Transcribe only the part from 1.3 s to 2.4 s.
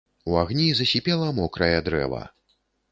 мокрае дрэва.